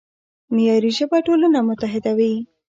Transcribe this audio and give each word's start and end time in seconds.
معیاري 0.53 0.91
ژبه 0.97 1.17
ټولنه 1.27 1.59
متحدوي. 1.67 2.33